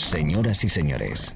Señoras 0.00 0.64
y 0.64 0.68
señores, 0.70 1.34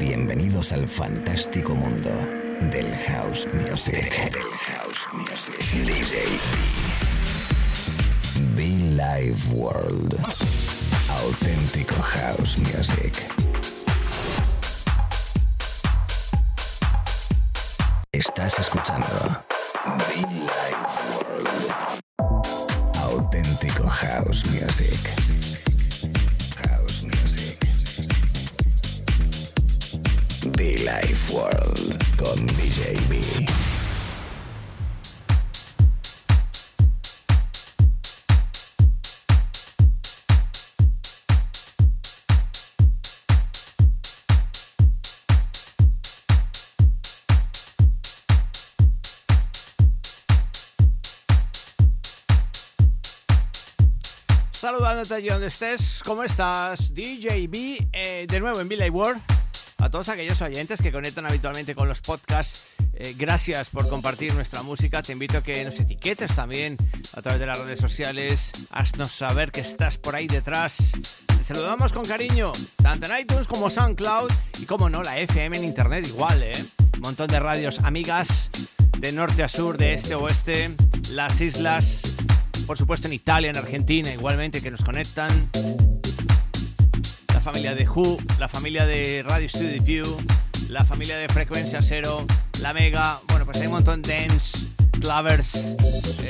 bienvenidos 0.00 0.72
al 0.72 0.88
fantástico 0.88 1.74
mundo 1.76 2.10
del 2.72 2.92
house 3.06 3.46
music. 3.54 4.32
Del 4.32 4.42
house 4.42 5.08
music. 5.12 5.54
DJ 5.72 6.26
Be 8.56 8.66
Live 8.96 9.38
World. 9.52 10.18
Auténtico 11.22 11.94
house 12.02 12.58
music. 12.58 13.14
Estás 18.10 18.58
escuchando 18.58 19.44
Be 20.08 20.16
Live 20.16 20.88
World. 21.14 21.72
Auténtico 22.96 23.88
house 23.88 24.44
music. 24.46 25.49
Life 30.60 31.32
World 31.32 32.16
con 32.18 32.46
DJ 32.48 32.92
B. 33.08 33.18
Saludándote 54.52 55.14
allí 55.14 55.28
donde 55.28 55.46
estés, 55.46 56.02
¿cómo 56.04 56.22
estás? 56.22 56.92
DJ 56.92 57.48
B, 57.48 57.88
eh, 57.94 58.26
de 58.28 58.40
nuevo 58.40 58.60
en 58.60 58.68
Billy 58.68 58.90
World. 58.90 59.39
A 59.80 59.88
todos 59.88 60.10
aquellos 60.10 60.40
oyentes 60.42 60.82
que 60.82 60.92
conectan 60.92 61.24
habitualmente 61.24 61.74
con 61.74 61.88
los 61.88 62.02
podcasts, 62.02 62.74
eh, 62.94 63.14
gracias 63.16 63.70
por 63.70 63.88
compartir 63.88 64.34
nuestra 64.34 64.62
música. 64.62 65.00
Te 65.00 65.12
invito 65.12 65.38
a 65.38 65.42
que 65.42 65.64
nos 65.64 65.80
etiquetes 65.80 66.34
también 66.34 66.76
a 67.14 67.22
través 67.22 67.40
de 67.40 67.46
las 67.46 67.58
redes 67.58 67.80
sociales. 67.80 68.52
Haznos 68.70 69.10
saber 69.10 69.50
que 69.50 69.62
estás 69.62 69.96
por 69.96 70.14
ahí 70.14 70.26
detrás. 70.26 70.92
Te 71.26 71.44
saludamos 71.44 71.94
con 71.94 72.04
cariño, 72.04 72.52
tanto 72.82 73.06
en 73.06 73.20
iTunes 73.20 73.46
como 73.46 73.70
SoundCloud 73.70 74.30
y 74.58 74.66
como 74.66 74.90
no, 74.90 75.02
la 75.02 75.18
FM 75.18 75.56
en 75.56 75.64
internet 75.64 76.06
igual, 76.06 76.42
¿eh? 76.42 76.62
Un 76.94 77.00
montón 77.00 77.28
de 77.28 77.40
radios 77.40 77.78
amigas 77.78 78.50
de 78.98 79.12
norte 79.12 79.42
a 79.42 79.48
sur, 79.48 79.78
de 79.78 79.94
este 79.94 80.12
a 80.12 80.18
oeste, 80.18 80.76
las 81.12 81.40
islas, 81.40 82.02
por 82.66 82.76
supuesto 82.76 83.06
en 83.06 83.14
Italia, 83.14 83.48
en 83.48 83.56
Argentina 83.56 84.12
igualmente 84.12 84.60
que 84.60 84.70
nos 84.70 84.84
conectan. 84.84 85.50
La 87.40 87.44
familia 87.52 87.74
de 87.74 87.88
Who, 87.88 88.18
la 88.38 88.48
familia 88.48 88.84
de 88.84 89.24
Radio 89.26 89.48
Studio 89.48 89.82
View, 89.82 90.06
la 90.68 90.84
familia 90.84 91.16
de 91.16 91.26
Frecuencia 91.26 91.80
Cero, 91.80 92.26
la 92.60 92.74
Mega, 92.74 93.18
bueno 93.28 93.46
pues 93.46 93.56
hay 93.58 93.66
un 93.66 93.72
montón 93.72 94.02
de 94.02 94.26
dance, 94.28 94.58
clavers 95.00 95.52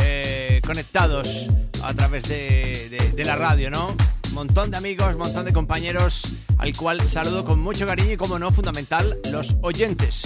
eh, 0.00 0.60
conectados 0.64 1.48
a 1.82 1.92
través 1.94 2.28
de, 2.28 2.88
de- 2.90 3.10
de 3.12 3.24
la 3.24 3.34
radio, 3.34 3.72
¿no? 3.72 3.92
Montón 4.34 4.70
de 4.70 4.76
amigos, 4.76 5.16
montón 5.16 5.44
de 5.44 5.52
compañeros, 5.52 6.22
al 6.58 6.76
cual 6.76 7.00
saludo 7.00 7.44
con 7.44 7.58
mucho 7.58 7.86
cariño 7.86 8.12
y 8.12 8.16
como 8.16 8.38
no, 8.38 8.52
fundamental, 8.52 9.18
los 9.32 9.56
oyentes. 9.62 10.22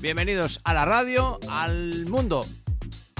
Bienvenidos 0.00 0.60
a 0.64 0.72
la 0.72 0.86
radio, 0.86 1.38
al 1.50 2.06
mundo 2.06 2.46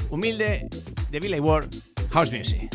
humilde 0.09 0.71
de 1.11 1.21
Billy 1.21 1.39
Ward 1.39 1.69
House 2.13 2.33
Music. 2.33 2.71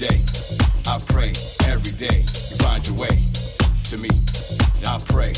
Day. 0.00 0.24
I 0.86 0.98
pray 1.12 1.30
every 1.68 1.92
day 1.92 2.24
you 2.48 2.56
find 2.64 2.80
your 2.88 2.96
way 2.96 3.28
to 3.84 3.98
me. 3.98 4.08
I 4.88 4.98
pray. 5.04 5.34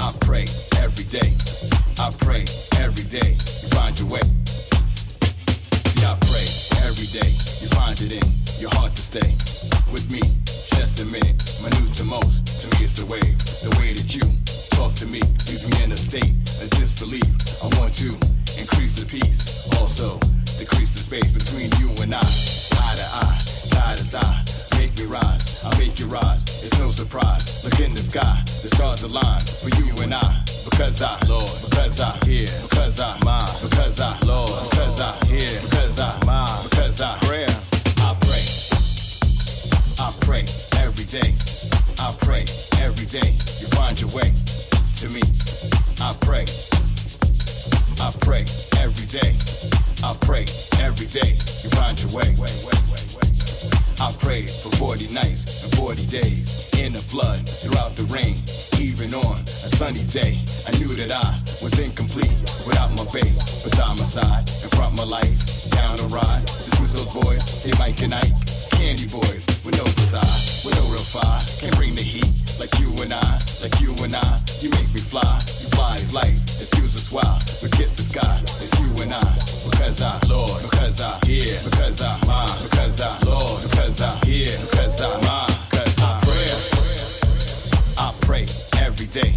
I 0.00 0.14
pray 0.20 0.46
every 0.80 1.04
day. 1.04 1.36
I 2.00 2.10
pray 2.24 2.46
every 2.80 3.04
day 3.04 3.36
you 3.60 3.68
find 3.76 3.92
your 4.00 4.08
way. 4.08 4.24
See, 5.92 6.04
I 6.06 6.16
pray 6.24 6.46
every 6.88 7.08
day 7.12 7.28
you 7.60 7.68
find 7.76 8.00
it 8.00 8.12
in 8.16 8.32
your 8.58 8.70
heart 8.80 8.96
to 8.96 9.02
stay 9.02 9.36
with 9.92 10.10
me. 10.10 10.22
Just 10.72 11.02
a 11.02 11.04
minute, 11.04 11.36
minute 11.60 11.94
to 11.96 12.04
most. 12.04 12.62
To 12.62 12.66
me, 12.68 12.84
it's 12.84 12.94
the 12.94 13.04
way, 13.04 13.20
the 13.20 13.76
way 13.78 13.92
that 13.92 14.16
you 14.16 14.24
talk 14.70 14.94
to 14.94 15.06
me 15.06 15.20
leaves 15.20 15.68
me 15.68 15.84
in 15.84 15.92
a 15.92 15.98
state 15.98 16.32
of 16.62 16.70
disbelief. 16.80 17.28
I 17.62 17.68
want 17.78 17.92
to 18.00 18.08
increase 18.58 18.94
the 18.96 19.04
peace, 19.04 19.68
also 19.76 20.18
decrease 20.64 20.92
the 20.92 21.02
space 21.02 21.34
between 21.34 21.70
you 21.80 21.90
and 22.02 22.14
I. 22.14 22.22
Eye 22.22 22.94
to 22.94 23.06
eye, 23.18 23.38
thigh 23.74 23.94
to 23.96 24.04
thigh. 24.14 24.38
Make 24.78 24.94
me 24.98 25.06
rise, 25.06 25.64
I'll 25.64 25.76
make 25.78 25.98
you 25.98 26.06
rise. 26.06 26.44
It's 26.62 26.78
no 26.78 26.88
surprise. 26.88 27.64
Look 27.64 27.80
in 27.80 27.94
the 27.94 28.02
sky, 28.02 28.42
the 28.62 28.68
stars 28.68 29.02
align 29.02 29.40
for 29.40 29.70
you 29.80 29.90
and 30.02 30.14
I. 30.14 30.44
Because 30.64 31.02
I, 31.02 31.18
Lord, 31.26 31.50
because 31.66 32.00
I 32.00 32.12
hear, 32.24 32.46
because 32.62 33.00
I 33.00 33.18
mind, 33.24 33.50
because 33.62 34.00
I, 34.00 34.14
Lord, 34.22 34.54
because 34.70 35.00
I 35.00 35.10
hear, 35.26 35.50
because 35.66 35.98
I 35.98 36.10
mind, 36.24 36.70
because 36.70 37.00
I 37.00 37.18
prayer. 37.26 37.50
I 37.98 38.14
pray, 38.22 38.44
I 39.98 40.08
pray 40.22 40.44
every 40.78 41.06
day. 41.10 41.34
I 41.98 42.14
pray 42.22 42.44
every 42.78 43.06
day. 43.06 43.34
You 43.58 43.66
find 43.74 43.98
your 44.00 44.10
way 44.14 44.30
to 45.02 45.08
me. 45.10 45.22
I 45.98 46.14
pray, 46.22 46.46
I 48.02 48.10
pray 48.18 48.44
every 48.82 49.06
day. 49.06 49.32
I 50.02 50.16
pray 50.26 50.44
every 50.82 51.06
day. 51.06 51.38
You 51.62 51.70
find 51.78 51.94
your 52.02 52.10
way. 52.10 52.34
I 54.02 54.10
prayed 54.18 54.50
for 54.50 54.74
40 54.74 55.14
nights 55.14 55.62
and 55.62 55.72
40 55.76 56.06
days 56.06 56.68
in 56.80 56.94
the 56.94 56.98
flood, 56.98 57.48
throughout 57.48 57.94
the 57.94 58.02
rain, 58.10 58.34
even 58.82 59.14
on 59.14 59.38
a 59.38 59.70
sunny 59.70 60.02
day. 60.10 60.34
I 60.66 60.76
knew 60.78 60.96
that 60.98 61.12
I 61.12 61.30
was 61.62 61.78
incomplete 61.78 62.34
without 62.66 62.90
my 62.98 63.06
babe 63.14 63.38
beside 63.62 63.96
my 63.96 64.04
side, 64.04 64.50
in 64.50 64.68
front 64.74 64.96
my 64.96 65.04
life, 65.04 65.70
down 65.70 65.94
the 65.94 66.10
ride. 66.10 66.42
This 66.42 66.80
was 66.80 66.92
those 66.98 67.14
boys, 67.14 67.62
they 67.62 67.70
Mike 67.78 68.02
and 68.02 68.14
Ike, 68.14 68.34
candy 68.72 69.06
boys 69.06 69.46
with 69.62 69.78
no 69.78 69.84
desire, 69.94 70.26
with 70.66 70.74
no 70.74 70.82
real 70.90 71.06
fire. 71.06 71.38
Can't 71.60 71.76
bring 71.76 71.94
the 71.94 72.02
heat 72.02 72.41
like 72.62 72.78
you 72.78 72.94
and 73.02 73.12
I, 73.12 73.38
like 73.60 73.80
you 73.80 73.90
and 74.04 74.14
I. 74.14 74.38
You 74.60 74.70
make 74.70 74.94
me 74.94 75.00
fly, 75.00 75.34
you 75.58 75.68
fly 75.74 75.96
is 75.96 76.14
life. 76.14 76.38
Excuse 76.62 76.94
us 76.94 77.10
while 77.10 77.34
we 77.60 77.68
kiss 77.70 77.90
the 77.90 78.04
sky. 78.06 78.38
It's 78.62 78.78
you 78.78 78.86
and 79.02 79.12
I, 79.12 79.34
because 79.66 80.00
I, 80.00 80.14
Lord, 80.30 80.62
because 80.62 81.00
I 81.00 81.18
hear, 81.26 81.58
because 81.64 82.00
I 82.00 82.14
mind, 82.24 82.54
because 82.62 83.00
I, 83.00 83.10
Lord, 83.26 83.62
because 83.66 84.00
I 84.00 84.14
hear, 84.26 84.46
because 84.70 85.02
I 85.02 85.10
mind, 85.26 85.58
because 85.70 85.98
I 85.98 86.12
pray. 86.22 86.46
I 87.98 88.14
pray 88.22 88.46
every 88.78 89.08
day. 89.08 89.34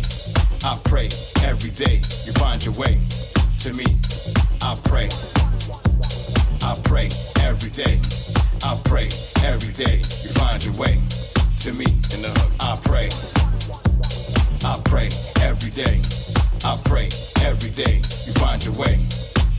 I 0.63 0.77
pray 0.83 1.09
every 1.41 1.71
day. 1.71 2.01
You 2.25 2.33
find 2.33 2.63
your 2.63 2.75
way 2.75 3.01
to 3.65 3.73
me. 3.73 3.85
I 4.61 4.77
pray. 4.85 5.09
I 6.61 6.77
pray 6.83 7.09
every 7.41 7.71
day. 7.71 7.99
I 8.61 8.77
pray 8.85 9.09
every 9.41 9.73
day. 9.73 9.97
You 10.21 10.29
find 10.37 10.63
your 10.63 10.75
way 10.75 11.01
to 11.65 11.73
me. 11.73 11.85
In 12.13 12.21
the 12.21 12.29
hook. 12.29 12.51
I 12.59 12.77
pray. 12.83 13.09
I 14.63 14.79
pray 14.85 15.09
every 15.41 15.71
day. 15.71 15.99
I 16.63 16.79
pray 16.85 17.09
every 17.41 17.71
day. 17.71 18.01
You 18.27 18.33
find 18.33 18.63
your 18.63 18.75
way 18.75 19.07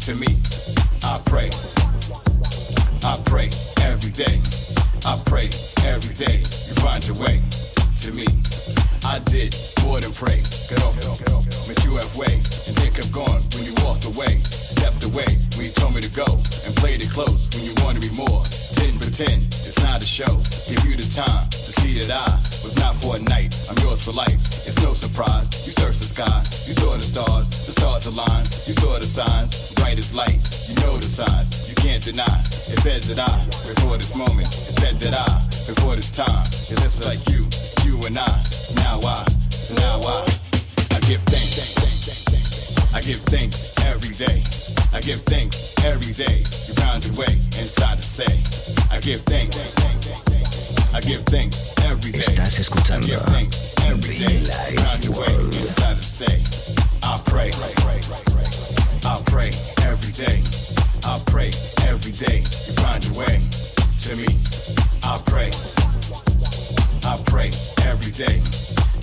to 0.02 0.14
me. 0.14 0.38
I 1.02 1.20
pray. 1.26 1.50
I 3.02 3.20
pray 3.24 3.50
every 3.82 4.12
day. 4.12 4.40
I 5.04 5.20
pray 5.26 5.50
every 5.82 6.14
day. 6.14 6.38
You 6.38 6.74
find 6.78 7.04
your 7.04 7.16
way 7.16 7.42
to 8.02 8.12
me. 8.12 8.26
I 9.06 9.20
did 9.30 9.54
more 9.86 10.00
than 10.00 10.10
pray. 10.10 10.42
Get 10.66 10.82
off, 10.82 10.98
get 10.98 11.06
off, 11.06 11.18
get 11.22 11.30
off. 11.30 11.46
Met 11.70 11.78
you 11.86 11.94
halfway 11.94 12.42
and 12.66 12.74
then 12.74 12.90
kept 12.90 13.12
going 13.14 13.38
when 13.54 13.62
you 13.62 13.72
walked 13.86 14.04
away. 14.04 14.42
Stepped 14.42 15.06
away 15.06 15.30
when 15.54 15.70
you 15.70 15.70
told 15.70 15.94
me 15.94 16.00
to 16.02 16.10
go 16.10 16.26
and 16.26 16.74
played 16.82 16.98
it 16.98 17.10
close 17.14 17.46
when 17.54 17.62
you 17.62 17.74
wanted 17.86 18.02
me 18.02 18.10
more. 18.18 18.42
Didn't 18.74 18.98
pretend 18.98 19.46
it's 19.62 19.78
not 19.78 20.02
a 20.02 20.06
show. 20.06 20.42
Give 20.66 20.82
you 20.90 20.98
the 20.98 21.06
time 21.06 21.46
to 21.54 21.70
see 21.78 22.02
that 22.02 22.10
I 22.10 22.34
was 22.66 22.74
not 22.82 22.98
for 22.98 23.14
a 23.14 23.22
night. 23.22 23.54
I'm 23.70 23.78
yours 23.78 24.02
for 24.02 24.10
life. 24.10 24.42
It's 24.66 24.82
no 24.82 24.92
surprise. 24.92 25.54
You 25.62 25.70
searched 25.70 26.02
the 26.02 26.10
sky, 26.10 26.42
you 26.66 26.74
saw 26.74 26.98
the 26.98 27.06
stars, 27.06 27.46
the 27.62 27.72
stars 27.78 28.06
aligned. 28.10 28.50
You 28.66 28.74
saw 28.74 28.98
the 28.98 29.06
signs, 29.06 29.70
bright 29.78 29.98
as 29.98 30.14
light. 30.18 30.42
You 30.66 30.74
know 30.82 30.98
the 30.98 31.06
signs. 31.06 31.70
You 31.70 31.76
can't 31.76 32.02
deny. 32.02 32.42
It 32.74 32.82
said 32.82 33.06
that 33.06 33.22
I, 33.22 33.38
before 33.70 33.96
this 34.02 34.16
moment, 34.18 34.50
it 34.50 34.74
said 34.82 34.98
that 35.06 35.14
I, 35.14 35.30
before 35.70 35.94
this 35.94 36.10
time, 36.10 36.42
it's 36.42 36.74
just 36.82 37.06
like 37.06 37.22
you, 37.30 37.46
you 37.86 38.02
and 38.02 38.18
I. 38.18 38.55
Now 38.76 39.00
I, 39.02 39.26
now 39.76 40.00
I, 40.00 40.24
I 40.94 41.00
give 41.00 41.22
thanks. 41.24 42.94
I 42.94 43.00
give 43.00 43.20
thanks 43.20 43.72
every 43.84 44.14
day. 44.14 44.42
I 44.92 45.00
give 45.00 45.20
thanks 45.22 45.74
every 45.84 46.12
day. 46.12 46.38
You 46.38 46.74
found 46.74 47.04
your 47.06 47.14
way 47.16 47.32
inside 47.60 47.96
to 47.98 48.02
stay. 48.02 48.34
I 48.90 49.00
give 49.00 49.20
thanks. 49.22 49.56
I 50.94 51.00
give 51.00 51.20
thanks 51.26 51.72
every 51.84 52.12
day. 52.12 52.20
Estás 52.20 52.58
escuchando 52.58 53.06
I 53.06 53.10
give 53.10 53.22
thanks 53.26 53.74
every 53.84 54.16
day. 54.16 54.40
You 54.72 54.78
found 54.80 55.04
your 55.04 55.14
way 55.20 55.34
inside 55.44 55.96
to 55.96 56.02
stay. 56.02 56.40
I 57.02 57.20
pray. 57.26 57.50
I 59.04 59.22
pray 59.26 59.50
every 59.82 60.12
day. 60.12 60.42
I 61.04 61.20
pray 61.26 61.50
every 61.86 62.12
day. 62.12 62.38
You 62.38 62.72
find 62.82 63.04
your 63.04 63.14
way 63.14 63.40
to 64.04 64.16
me. 64.16 64.28
I 65.04 65.20
pray. 65.26 65.50
I 67.06 67.16
pray 67.26 67.50
every 67.82 68.10
day. 68.10 68.42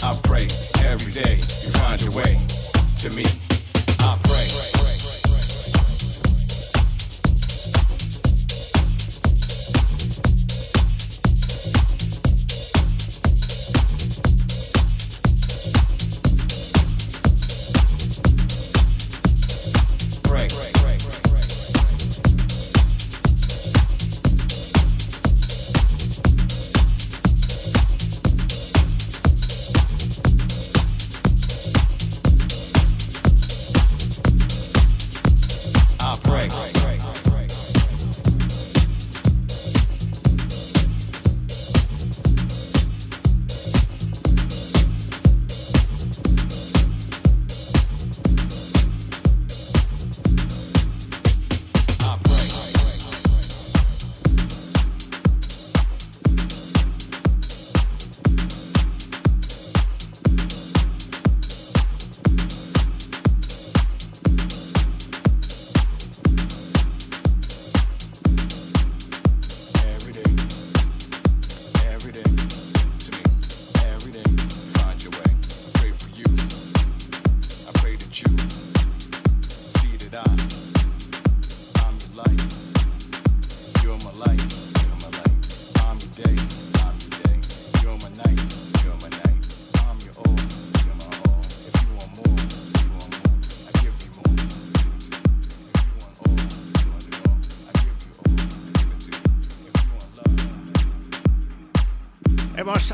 I 0.03 0.17
pray 0.23 0.47
every 0.83 1.13
day. 1.13 1.35
You 1.35 1.71
find 1.71 2.01
your 2.01 2.11
way 2.11 2.37
to 2.97 3.09
me. 3.11 3.23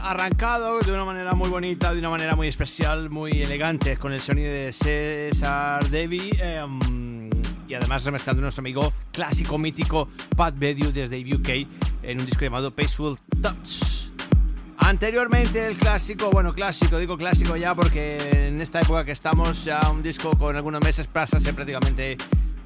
Arrancado 0.09 0.79
de 0.79 0.91
una 0.91 1.05
manera 1.05 1.35
muy 1.35 1.49
bonita, 1.49 1.93
de 1.93 1.99
una 1.99 2.09
manera 2.09 2.35
muy 2.35 2.47
especial, 2.47 3.11
muy 3.11 3.43
elegante, 3.43 3.95
con 3.97 4.11
el 4.11 4.19
sonido 4.19 4.51
de 4.51 4.73
César 4.73 5.87
Devi 5.87 6.31
eh, 6.39 6.65
y 7.67 7.73
además 7.75 8.03
remezclando 8.05 8.41
nuestro 8.41 8.61
amigo 8.61 8.91
clásico 9.11 9.59
mítico 9.59 10.09
Pat 10.35 10.57
Bedew 10.57 10.91
desde 10.91 11.19
UK 11.19 11.49
en 12.01 12.19
un 12.19 12.25
disco 12.25 12.43
llamado 12.43 12.71
Peaceful 12.71 13.19
Touch. 13.39 14.09
Anteriormente 14.79 15.67
el 15.67 15.77
clásico, 15.77 16.31
bueno 16.31 16.55
clásico, 16.55 16.97
digo 16.97 17.15
clásico 17.15 17.55
ya 17.55 17.75
porque 17.75 18.47
en 18.47 18.61
esta 18.61 18.79
época 18.79 19.05
que 19.05 19.11
estamos 19.11 19.63
ya 19.63 19.79
un 19.91 20.01
disco 20.01 20.35
con 20.35 20.55
algunos 20.55 20.81
meses 20.81 21.05
pasa 21.05 21.39
ser 21.39 21.53
prácticamente 21.53 22.17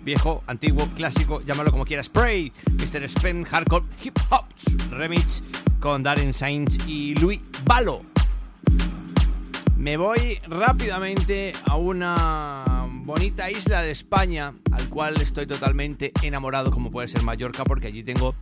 viejo, 0.02 0.44
antiguo, 0.48 0.88
clásico, 0.96 1.42
llámalo 1.42 1.72
como 1.72 1.86
quieras. 1.86 2.06
Spray, 2.06 2.54
Mr. 2.72 3.10
Spen 3.10 3.44
Hardcore 3.44 3.86
Hip 4.02 4.18
Hop 4.30 4.46
Remix 4.92 5.44
con 5.84 6.02
Darren 6.02 6.34
Sainz 6.34 6.78
y 6.88 7.14
Louis 7.16 7.42
Balo. 7.66 8.04
Me 9.76 9.98
voy 9.98 10.40
rápidamente 10.48 11.52
a 11.66 11.76
una 11.76 12.88
bonita 13.04 13.52
isla 13.52 13.82
de 13.82 13.92
España, 13.92 14.54
al 14.72 14.88
cual 14.88 15.20
estoy 15.20 15.46
totalmente 15.46 16.14
enamorado, 16.22 16.72
como 16.72 16.90
puede 16.90 17.10
ser 17.10 17.22
Mallorca, 17.24 17.66
porque 17.66 17.88
allí 17.88 18.02
tengo 18.02 18.34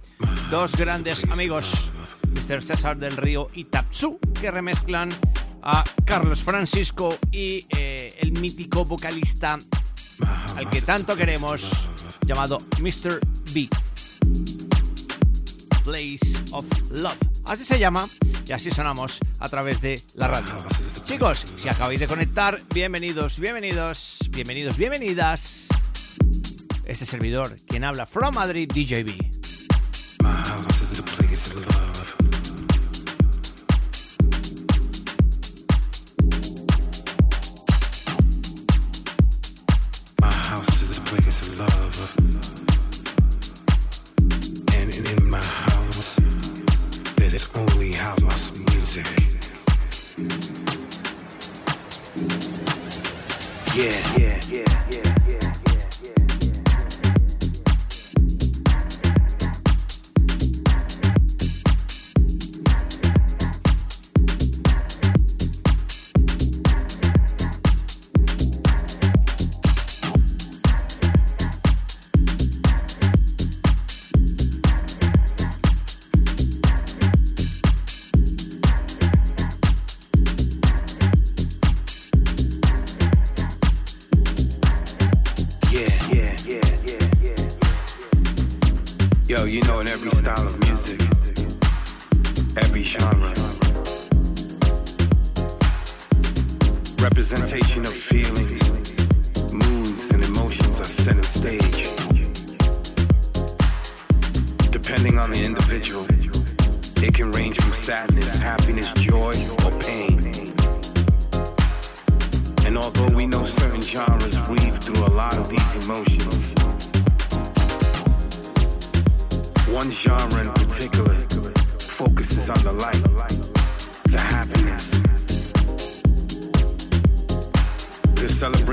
dos 0.52 0.76
grandes 0.76 1.28
amigos, 1.32 1.90
Mr. 2.30 2.62
César 2.62 3.00
del 3.00 3.18
Río 3.18 3.50
y 3.56 3.64
Tapsu, 3.64 4.20
que 4.40 4.52
remezclan 4.52 5.10
a 5.64 5.84
Carlos 6.06 6.44
Francisco 6.44 7.18
y 7.32 7.66
eh, 7.76 8.18
el 8.20 8.34
mítico 8.34 8.86
vocalista 8.86 9.58
al 10.58 10.70
que 10.70 10.82
tanto 10.84 11.16
queremos, 11.16 11.90
llamado 12.24 12.60
Mr. 12.80 13.20
B. 13.52 13.68
Place 15.84 16.36
of 16.52 16.66
Love. 16.92 17.31
Así 17.46 17.66
se 17.66 17.80
llama 17.80 18.08
y 18.46 18.52
así 18.52 18.72
sonamos 18.72 19.20
a 19.40 19.48
través 19.50 19.82
de 19.82 20.02
la 20.14 20.28
radio. 20.28 20.54
Chicos, 21.04 21.46
si 21.62 21.68
acabáis 21.68 22.00
de 22.00 22.08
conectar, 22.08 22.60
bienvenidos, 22.74 23.40
bienvenidos, 23.40 24.20
bienvenidos, 24.30 24.78
bienvenidas. 24.78 25.68
Este 26.86 27.06
servidor, 27.06 27.56
quien 27.68 27.84
habla 27.84 28.06
from 28.06 28.36
Madrid, 28.36 28.70
DJB. 28.72 29.41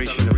celebration 0.07 0.29
of 0.29 0.38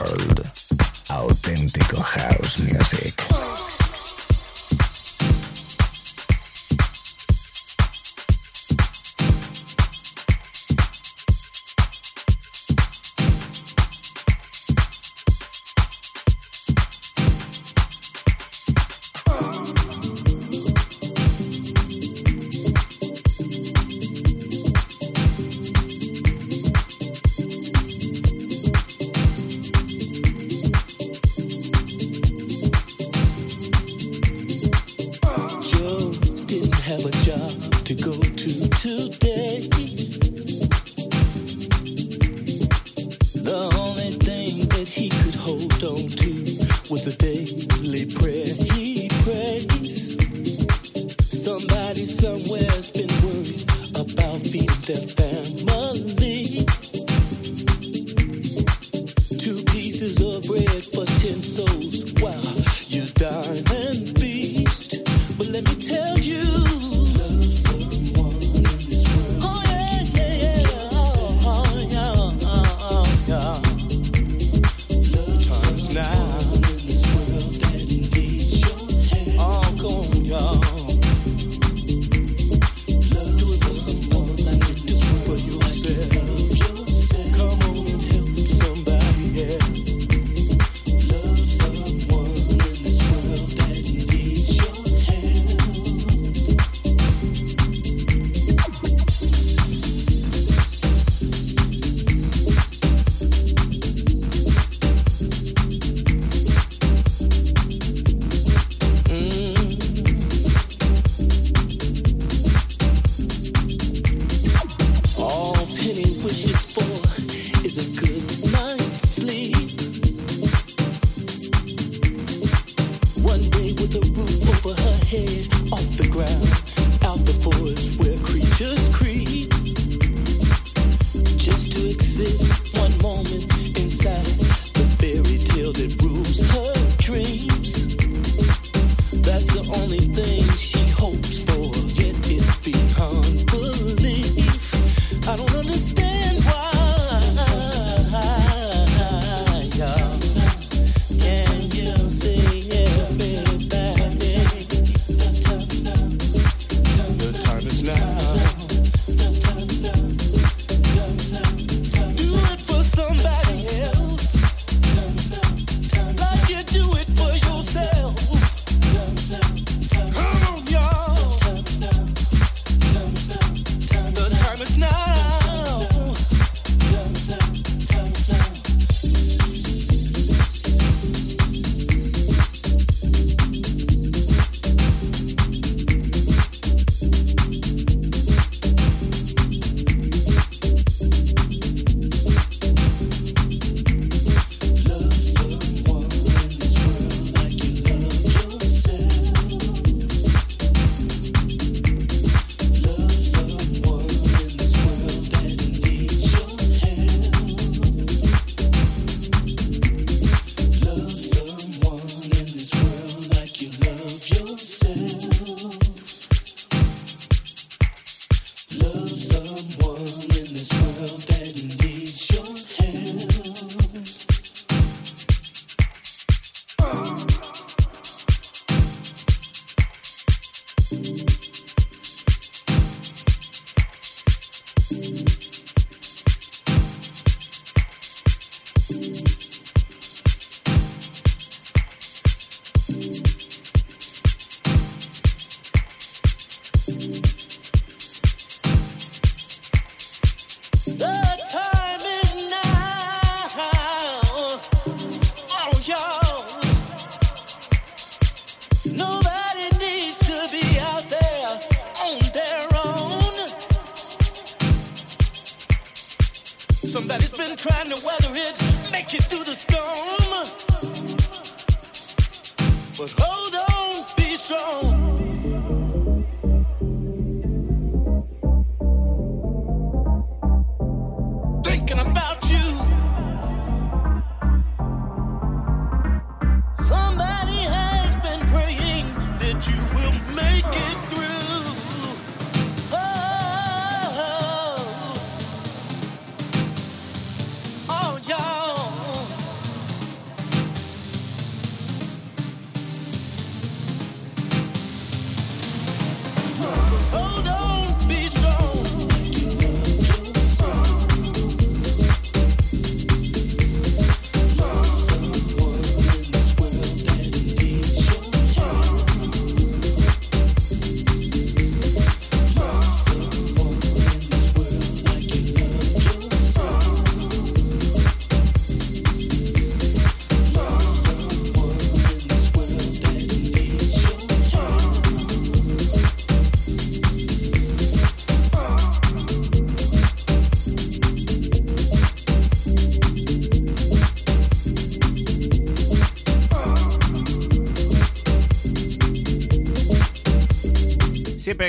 World. 0.00 0.42
Auténtico 1.10 1.96
House 2.00 2.58
Music. 2.62 3.49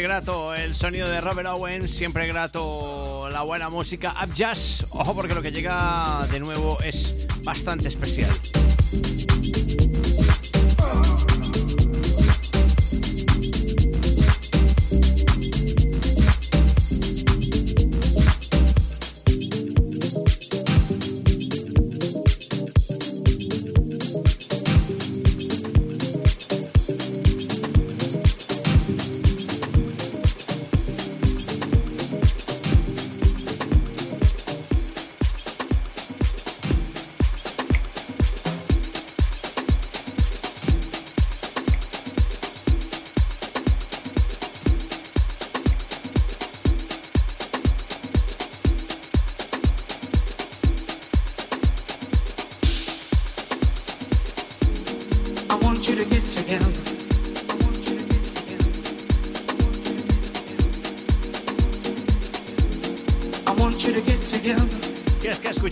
Grato 0.01 0.55
el 0.55 0.73
sonido 0.73 1.07
de 1.07 1.21
Robert 1.21 1.47
Owen, 1.49 1.87
siempre 1.87 2.25
grato 2.25 3.29
la 3.29 3.43
buena 3.43 3.69
música. 3.69 4.15
Up 4.23 4.33
Jazz, 4.33 4.85
ojo 4.89 5.13
porque 5.13 5.35
lo 5.35 5.43
que 5.43 5.51
llega 5.51 6.27
de 6.31 6.39
nuevo 6.39 6.79
es 6.81 7.27
bastante 7.43 7.87
especial. 7.87 8.31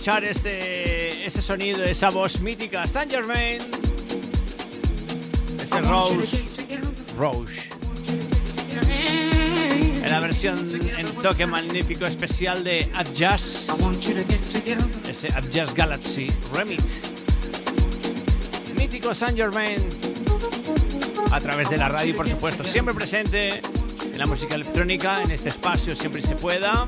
Escuchar 0.00 0.24
este, 0.24 1.26
ese 1.26 1.42
sonido, 1.42 1.82
esa 1.82 2.08
voz 2.08 2.40
mítica, 2.40 2.86
Saint 2.86 3.12
Germain. 3.12 3.58
Ese 5.62 5.80
Rose. 5.82 6.42
Rouge. 7.18 7.68
En 10.02 10.10
la 10.10 10.20
versión 10.20 10.58
en 10.96 11.06
toque 11.22 11.44
magnífico 11.44 12.06
especial 12.06 12.64
de 12.64 12.88
Up 12.98 13.12
Jazz, 13.12 13.66
I 13.68 13.72
want 13.82 14.00
you 14.00 14.14
to 14.14 14.24
get 14.26 14.40
together. 14.50 14.86
ese 15.06 15.28
Up 15.38 15.50
Jazz 15.50 15.74
Galaxy 15.74 16.28
Remix. 16.54 17.02
Mítico 18.78 19.14
Saint 19.14 19.36
Germain. 19.36 19.76
A 21.30 21.40
través 21.40 21.68
de 21.68 21.76
la 21.76 21.90
radio, 21.90 22.16
por 22.16 22.26
supuesto, 22.26 22.64
siempre 22.64 22.94
presente 22.94 23.60
en 24.00 24.18
la 24.18 24.24
música 24.24 24.54
electrónica, 24.54 25.22
en 25.22 25.30
este 25.30 25.50
espacio 25.50 25.94
siempre 25.94 26.22
se 26.22 26.36
pueda. 26.36 26.86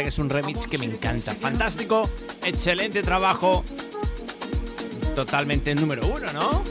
Que 0.00 0.08
es 0.08 0.18
un 0.18 0.30
remix 0.30 0.66
que 0.66 0.78
me 0.78 0.86
encanta. 0.86 1.34
Fantástico, 1.34 2.08
excelente 2.44 3.02
trabajo. 3.02 3.62
Totalmente 5.14 5.74
número 5.74 6.06
uno, 6.06 6.32
¿no? 6.32 6.62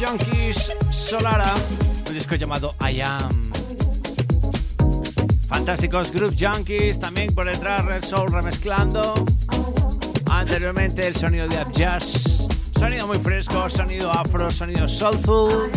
Junkies, 0.00 0.72
Solara, 0.90 1.52
un 2.08 2.14
disco 2.14 2.34
llamado 2.34 2.74
I 2.80 3.02
Am. 3.02 3.52
Fantásticos 5.46 6.10
Group 6.10 6.34
Junkies, 6.38 6.98
también 6.98 7.34
por 7.34 7.44
detrás 7.46 7.84
Red 7.84 8.02
Soul 8.02 8.32
remezclando. 8.32 9.26
Anteriormente 10.30 11.06
el 11.06 11.14
sonido 11.14 11.46
de 11.48 11.56
Up 11.60 11.72
Jazz, 11.72 12.46
sonido 12.78 13.06
muy 13.06 13.18
fresco, 13.18 13.68
sonido 13.68 14.10
afro, 14.10 14.50
sonido 14.50 14.88
soulful. 14.88 15.70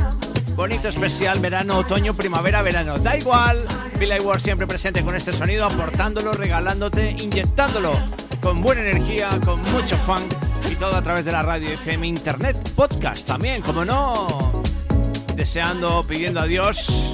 Bonito 0.55 0.87
especial, 0.87 1.39
verano, 1.39 1.79
otoño, 1.79 2.13
primavera, 2.13 2.61
verano, 2.61 2.97
da 2.99 3.17
igual. 3.17 3.57
Billy 3.99 4.19
Ward 4.19 4.39
siempre 4.39 4.65
presente 4.67 5.03
con 5.03 5.17
este 5.17 5.33
sonido, 5.33 5.65
aportándolo, 5.65 6.31
regalándote, 6.31 7.11
inyectándolo 7.19 7.91
con 8.41 8.61
buena 8.61 8.83
energía, 8.83 9.29
con 9.43 9.61
mucho 9.63 9.97
funk 9.97 10.42
y 10.73 10.75
todo 10.75 10.95
a 10.95 11.01
través 11.01 11.23
de 11.23 11.31
la 11.31 11.43
radio 11.43 11.67
FM 11.67 12.07
Internet 12.07 12.71
Podcast 12.75 13.27
también, 13.27 13.61
como 13.61 13.85
no. 13.85 14.53
Deseando, 15.35 16.03
pidiendo 16.07 16.39
a 16.39 16.45
Dios 16.45 17.11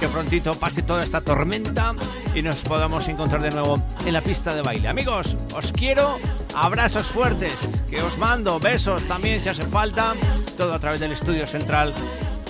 que 0.00 0.08
prontito 0.08 0.52
pase 0.54 0.82
toda 0.82 1.02
esta 1.02 1.20
tormenta 1.20 1.94
y 2.34 2.40
nos 2.42 2.56
podamos 2.62 3.06
encontrar 3.08 3.42
de 3.42 3.50
nuevo 3.50 3.82
en 4.06 4.14
la 4.14 4.22
pista 4.22 4.54
de 4.54 4.62
baile. 4.62 4.88
Amigos, 4.88 5.36
os 5.54 5.72
quiero, 5.72 6.18
abrazos 6.54 7.06
fuertes, 7.06 7.54
que 7.90 8.00
os 8.00 8.16
mando 8.16 8.58
besos 8.58 9.02
también 9.04 9.40
si 9.40 9.48
hace 9.50 9.64
falta, 9.64 10.14
todo 10.56 10.72
a 10.72 10.78
través 10.78 11.00
del 11.00 11.12
estudio 11.12 11.46
central 11.46 11.92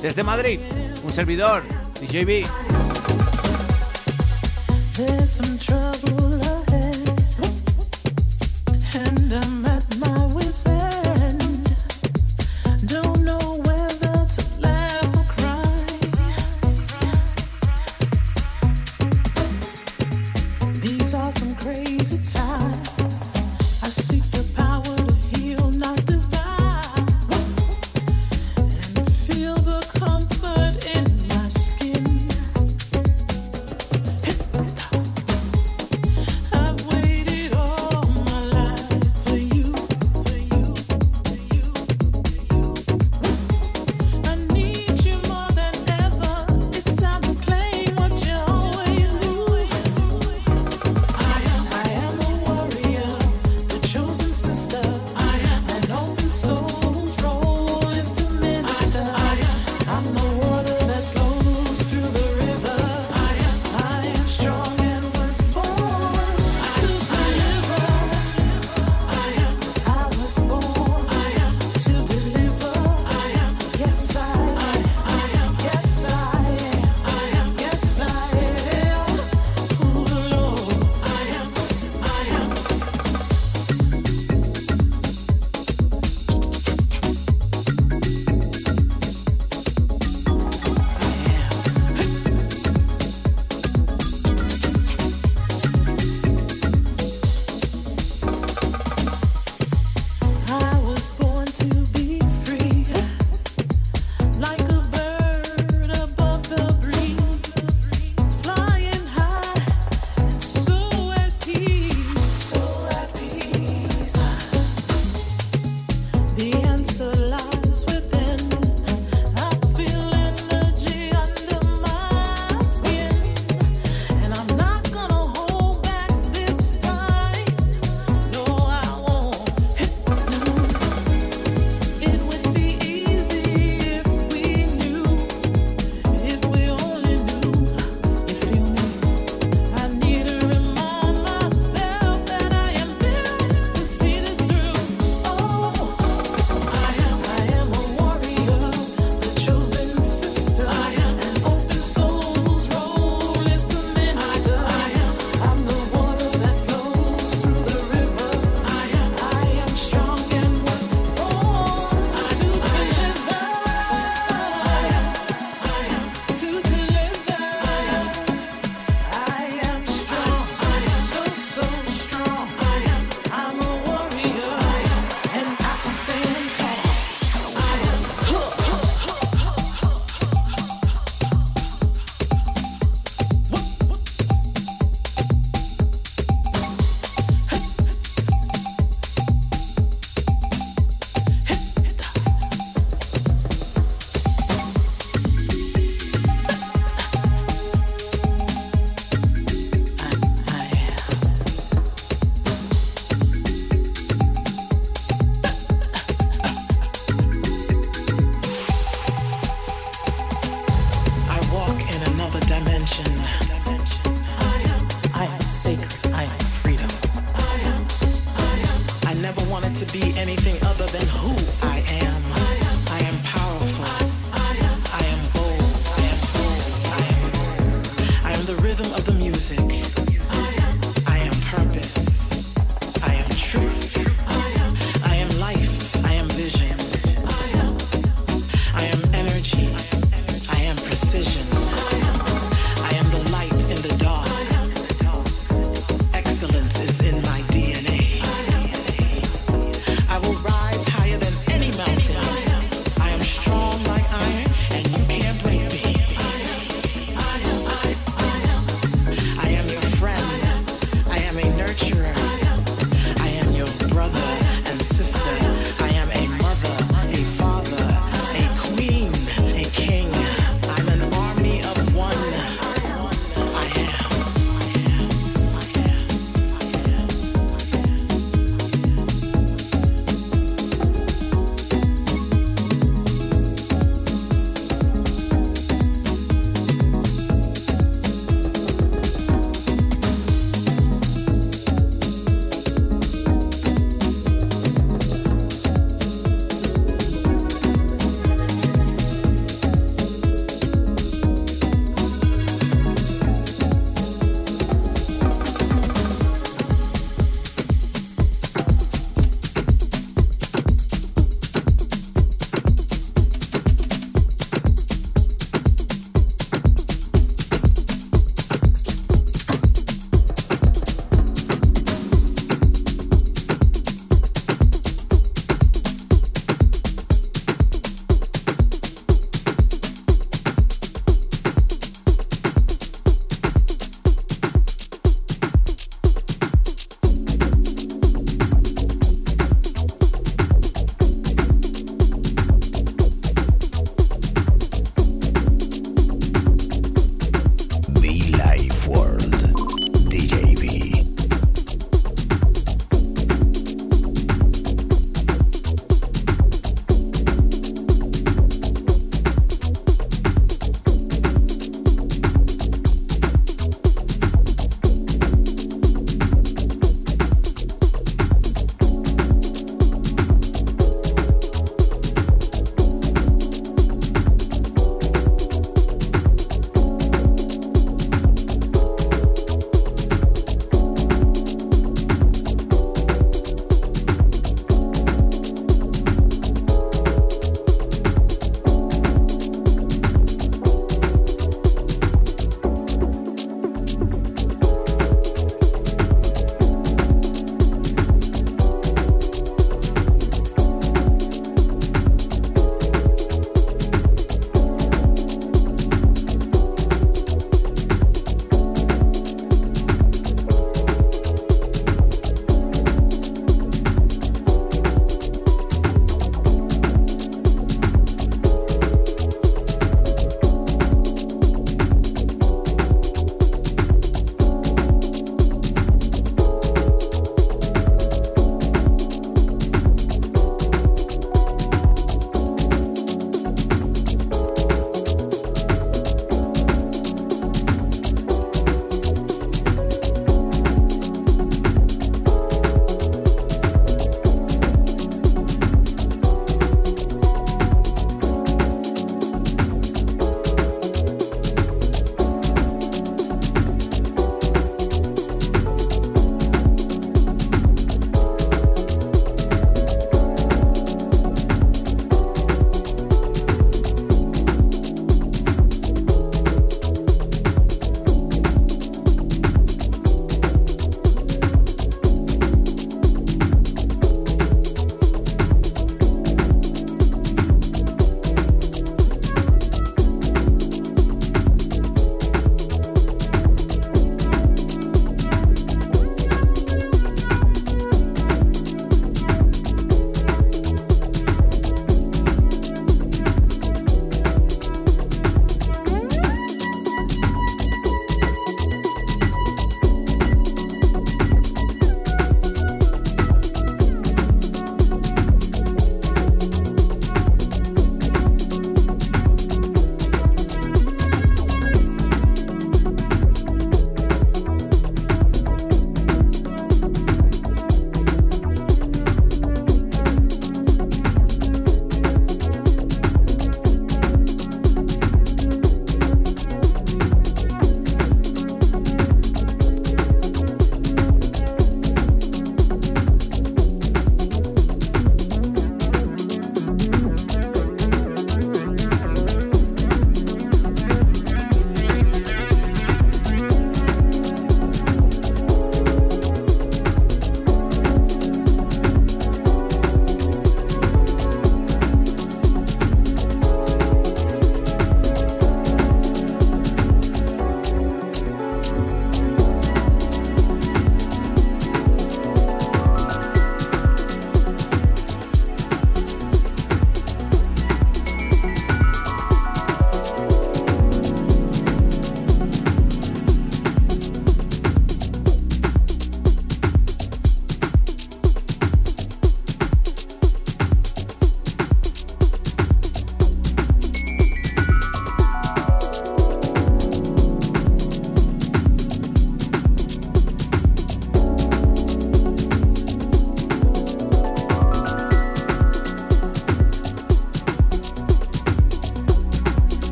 desde 0.00 0.22
Madrid. 0.22 0.60
Un 1.02 1.12
servidor, 1.12 1.64
DJB. 2.00 2.46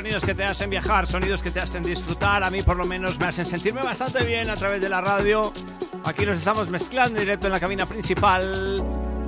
Sonidos 0.00 0.24
que 0.24 0.34
te 0.34 0.44
hacen 0.44 0.70
viajar, 0.70 1.06
sonidos 1.06 1.42
que 1.42 1.50
te 1.50 1.60
hacen 1.60 1.82
disfrutar. 1.82 2.42
A 2.42 2.48
mí 2.48 2.62
por 2.62 2.74
lo 2.74 2.86
menos 2.86 3.20
me 3.20 3.26
hacen 3.26 3.44
sentirme 3.44 3.82
bastante 3.82 4.24
bien 4.24 4.48
a 4.48 4.56
través 4.56 4.80
de 4.80 4.88
la 4.88 5.02
radio. 5.02 5.52
Aquí 6.06 6.24
nos 6.24 6.38
estamos 6.38 6.70
mezclando 6.70 7.20
directo 7.20 7.48
en 7.48 7.52
la 7.52 7.60
cabina 7.60 7.84
principal. 7.84 8.82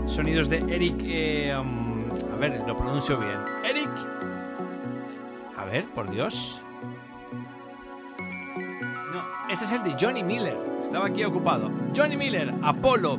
Sonidos 0.06 0.48
de 0.48 0.64
Eric... 0.74 0.96
eh, 1.02 1.54
um, 1.54 2.10
a 2.32 2.36
ver, 2.36 2.62
lo 2.66 2.74
pronuncio 2.74 3.18
bien. 3.18 3.38
Eric... 3.62 3.90
A 5.58 5.66
ver, 5.66 5.84
por 5.90 6.10
Dios. 6.10 6.62
No, 9.12 9.22
este 9.50 9.66
es 9.66 9.72
el 9.72 9.82
de 9.82 9.94
Johnny 10.00 10.24
Miller. 10.24 10.56
Estaba 10.82 11.08
aquí 11.08 11.22
ocupado. 11.22 11.70
Johnny 11.94 12.16
Miller, 12.16 12.50
Apolo. 12.62 13.18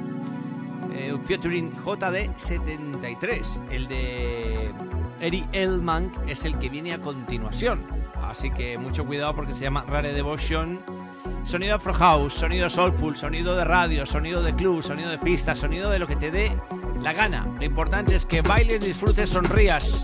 Eh, 0.92 1.16
featuring 1.24 1.72
JD73. 1.72 3.70
El 3.70 3.88
de 3.88 4.63
Eddie 5.24 5.48
Elman 5.54 6.12
es 6.28 6.44
el 6.44 6.60
que 6.60 6.68
viene 6.68 6.94
a 6.94 7.00
continuación. 7.00 7.88
Así 8.22 8.52
que 8.52 8.78
mucho 8.78 9.06
cuidado 9.06 9.34
porque 9.34 9.54
se 9.54 9.62
llama 9.62 9.86
Rare 9.88 10.12
Devotion. 10.12 10.82
Sonido 11.46 11.76
Afro 11.76 11.94
House, 11.94 12.34
sonido 12.34 12.70
Soulful, 12.70 13.16
sonido 13.16 13.56
de 13.56 13.64
radio, 13.64 14.06
sonido 14.06 14.44
de 14.44 14.54
club, 14.54 14.84
sonido 14.84 15.10
de 15.10 15.18
pista, 15.18 15.56
sonido 15.56 15.90
de 15.90 16.00
lo 16.00 16.08
que 16.08 16.18
te 16.18 16.30
dé 16.30 16.58
la 17.02 17.14
gana. 17.14 17.48
Lo 17.58 17.64
importante 17.64 18.18
es 18.18 18.26
que 18.26 18.42
bailes, 18.42 18.82
disfrutes, 18.82 19.30
sonrías. 19.30 20.04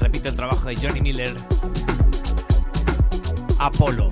Repito 0.00 0.30
el 0.30 0.36
trabajo 0.36 0.68
de 0.68 0.74
Johnny 0.74 1.00
Miller. 1.00 1.36
Apolo. 3.60 4.08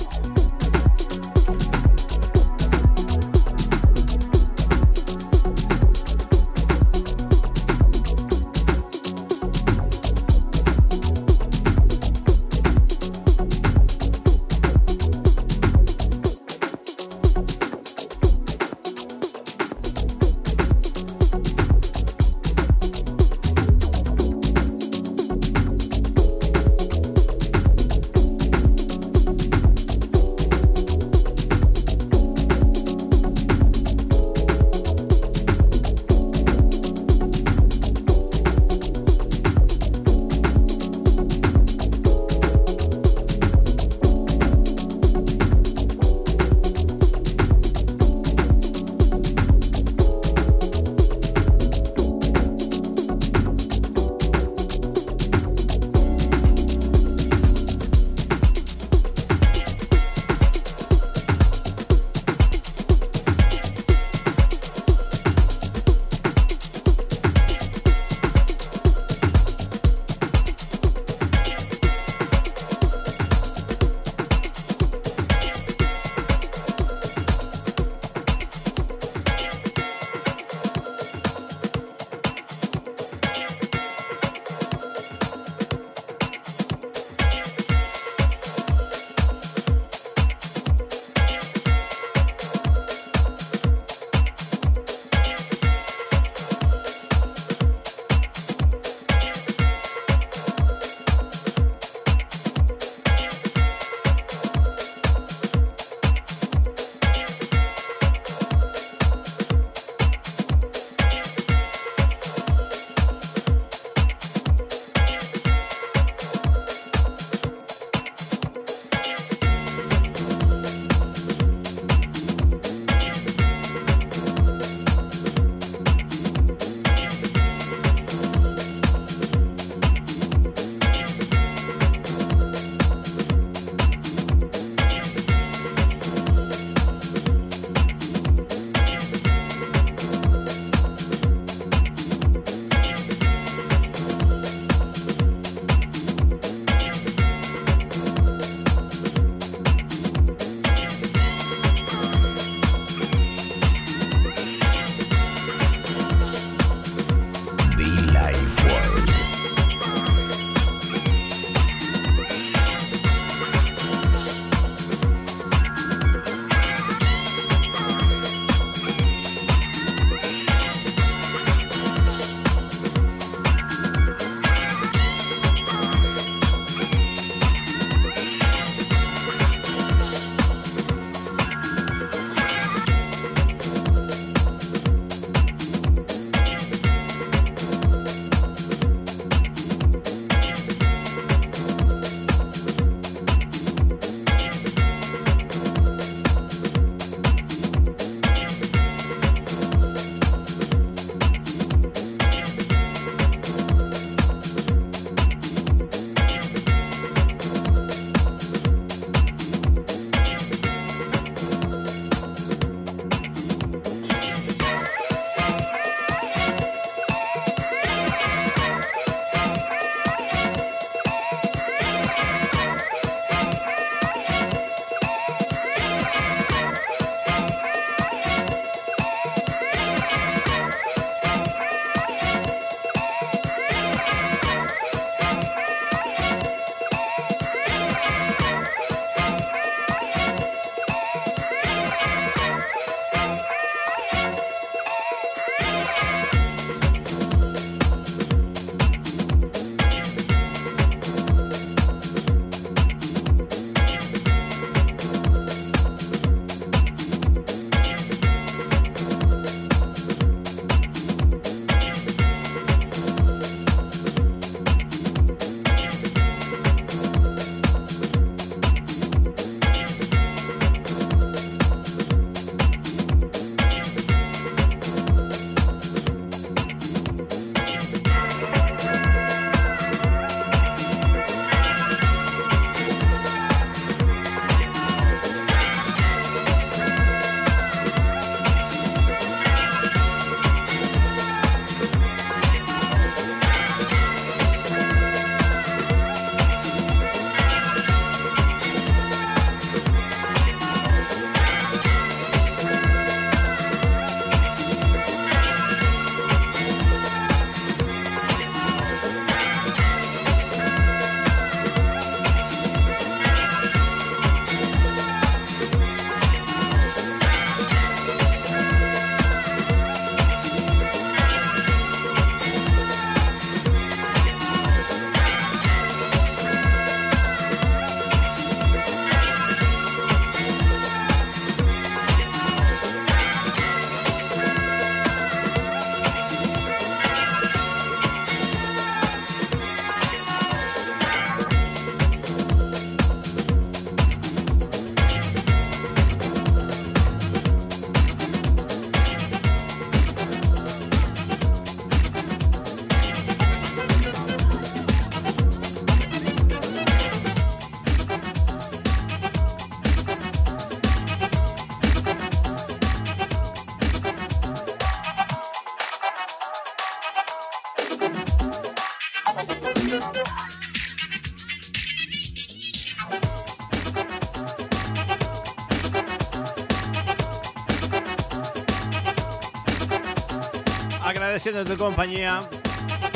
Haciendo 381.48 381.72
tu 381.72 381.78
compañía. 381.78 382.40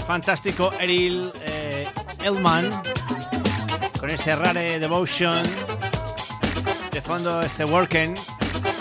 Fantástico 0.07 0.72
Eril 0.80 1.30
eh, 1.45 1.87
Elman. 2.24 2.70
Con 3.99 4.09
ese 4.09 4.35
rare 4.35 4.78
devotion. 4.78 5.43
De 6.93 7.03
fondo 7.03 7.41
este 7.41 7.64
Working. 7.64 8.14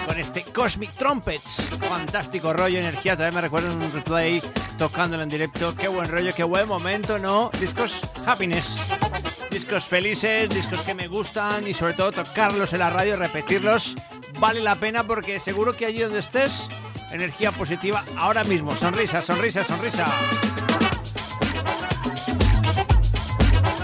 Con 0.05 0.19
este 0.19 0.43
Cosmic 0.43 0.91
Trumpets. 0.91 1.69
Fantástico 1.81 2.53
rollo, 2.53 2.79
energía. 2.79 3.15
Todavía 3.15 3.35
me 3.35 3.41
recuerdo 3.41 3.71
en 3.71 3.75
un 3.75 3.91
replay 3.91 4.41
tocándolo 4.77 5.23
en 5.23 5.29
directo. 5.29 5.75
Qué 5.75 5.89
buen 5.89 6.07
rollo, 6.07 6.31
qué 6.35 6.43
buen 6.43 6.67
momento, 6.67 7.17
¿no? 7.17 7.51
Discos 7.59 7.99
happiness. 8.25 8.77
Discos 9.49 9.83
felices, 9.83 10.49
discos 10.49 10.81
que 10.81 10.93
me 10.93 11.09
gustan 11.09 11.67
y 11.67 11.73
sobre 11.73 11.93
todo 11.93 12.11
tocarlos 12.13 12.71
en 12.71 12.79
la 12.79 12.89
radio, 12.89 13.17
repetirlos. 13.17 13.95
Vale 14.39 14.61
la 14.61 14.75
pena 14.75 15.03
porque 15.03 15.39
seguro 15.39 15.73
que 15.73 15.85
allí 15.85 15.99
donde 15.99 16.19
estés, 16.19 16.69
energía 17.11 17.51
positiva 17.51 18.03
ahora 18.17 18.43
mismo. 18.43 18.75
Sonrisa, 18.75 19.21
sonrisa, 19.21 19.63
sonrisa. 19.63 20.05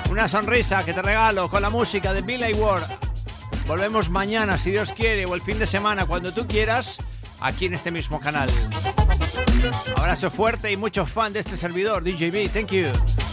Una 0.10 0.28
sonrisa 0.28 0.84
que 0.84 0.94
te 0.94 1.02
regalo 1.02 1.50
con 1.50 1.62
la 1.62 1.70
música 1.70 2.14
de 2.14 2.22
Billy 2.22 2.54
Ward. 2.54 2.86
Volvemos 3.68 4.10
mañana, 4.10 4.58
si 4.58 4.72
Dios 4.72 4.94
quiere, 4.94 5.26
o 5.26 5.36
el 5.36 5.42
fin 5.42 5.60
de 5.60 5.68
semana, 5.68 6.06
cuando 6.06 6.34
tú 6.34 6.48
quieras, 6.48 6.98
aquí 7.42 7.66
en 7.66 7.74
este 7.74 7.92
mismo 7.92 8.20
canal. 8.20 8.50
Abrazo 9.96 10.32
fuerte 10.32 10.72
y 10.72 10.78
mucho 10.78 11.06
fan 11.06 11.34
de 11.34 11.42
este 11.42 11.58
servidor, 11.58 12.04
DJB. 12.04 12.52
Thank 12.52 12.72
you. 12.72 13.27